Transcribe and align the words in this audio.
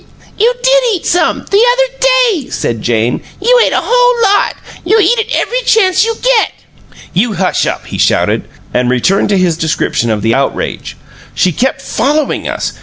"You 0.39 0.55
did 0.63 0.95
eat 0.95 1.05
some, 1.05 1.45
the 1.51 1.61
other 1.73 1.99
day," 2.33 2.49
said 2.49 2.81
Jane. 2.81 3.21
"You 3.39 3.61
ate 3.63 3.71
a 3.71 3.83
whole 3.83 4.33
lot. 4.33 4.55
You 4.83 4.99
eat 4.99 5.19
it 5.19 5.27
every 5.31 5.61
chance 5.61 6.03
you 6.03 6.15
get!" 6.19 6.53
"You 7.13 7.33
hush 7.33 7.67
up!" 7.67 7.85
he 7.85 7.99
shouted, 7.99 8.45
and 8.73 8.89
returned 8.89 9.29
to 9.29 9.37
his 9.37 9.57
description 9.57 10.09
of 10.09 10.23
the 10.23 10.33
outrage. 10.33 10.97
"She 11.35 11.51
kept 11.51 11.83
FOLLOWING 11.83 12.47
us! 12.47 12.73